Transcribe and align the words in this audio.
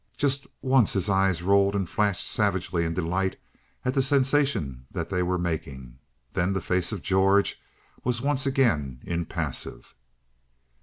Just 0.17 0.47
once 0.63 0.93
his 0.93 1.11
eyes 1.11 1.43
rolled 1.43 1.75
and 1.75 1.87
flashed 1.87 2.25
savagely 2.25 2.85
in 2.85 2.95
delight 2.95 3.37
at 3.85 3.93
the 3.93 4.01
sensation 4.01 4.87
that 4.89 5.11
they 5.11 5.21
were 5.21 5.37
making, 5.37 5.99
then 6.33 6.53
the 6.53 6.59
face 6.59 6.91
of 6.91 7.03
George 7.03 7.61
was 8.03 8.19
once 8.19 8.47
again 8.47 8.99
impassive. 9.03 9.93